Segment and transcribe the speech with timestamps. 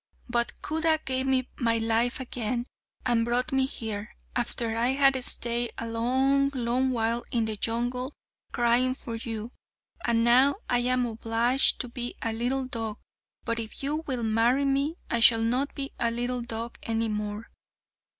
[0.27, 2.65] But Khuda gave me my life again,
[3.05, 8.11] and brought me here, after I had stayed a long, long while in the jungle
[8.51, 9.51] crying for you,
[10.03, 12.97] and now I am obliged to be a little dog;
[13.45, 17.51] but if you will marry me, I shall not be a little dog any more."